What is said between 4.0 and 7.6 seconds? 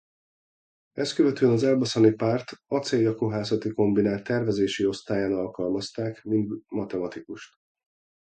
tervezési osztályán alkalmazták mint matematikust.